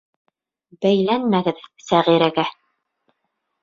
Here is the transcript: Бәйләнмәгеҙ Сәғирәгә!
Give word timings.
Бәйләнмәгеҙ 0.85 1.63
Сәғирәгә! 1.87 2.51